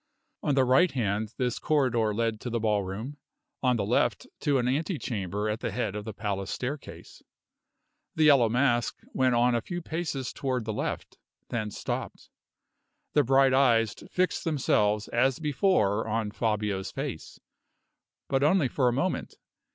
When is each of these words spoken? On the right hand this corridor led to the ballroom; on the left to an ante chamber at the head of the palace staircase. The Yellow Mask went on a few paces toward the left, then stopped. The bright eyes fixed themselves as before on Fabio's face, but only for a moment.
On 0.41 0.55
the 0.55 0.63
right 0.65 0.89
hand 0.91 1.35
this 1.37 1.59
corridor 1.59 2.11
led 2.11 2.39
to 2.41 2.49
the 2.49 2.59
ballroom; 2.59 3.17
on 3.61 3.75
the 3.75 3.85
left 3.85 4.25
to 4.39 4.57
an 4.57 4.67
ante 4.67 4.97
chamber 4.97 5.47
at 5.47 5.59
the 5.59 5.69
head 5.69 5.95
of 5.95 6.05
the 6.05 6.11
palace 6.15 6.49
staircase. 6.49 7.21
The 8.15 8.23
Yellow 8.23 8.49
Mask 8.49 8.97
went 9.13 9.35
on 9.35 9.53
a 9.53 9.61
few 9.61 9.79
paces 9.79 10.33
toward 10.33 10.65
the 10.65 10.73
left, 10.73 11.19
then 11.49 11.69
stopped. 11.69 12.31
The 13.13 13.23
bright 13.23 13.53
eyes 13.53 13.93
fixed 14.09 14.43
themselves 14.43 15.07
as 15.09 15.37
before 15.37 16.07
on 16.07 16.31
Fabio's 16.31 16.89
face, 16.89 17.39
but 18.27 18.41
only 18.41 18.69
for 18.69 18.87
a 18.87 18.91
moment. 18.93 19.35